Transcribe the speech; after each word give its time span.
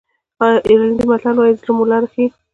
آیرلېنډي 0.43 1.03
متل 1.09 1.35
وایي 1.37 1.53
زړه 1.61 1.71
مو 1.75 1.83
لاره 1.91 2.07
ښیي. 2.13 2.25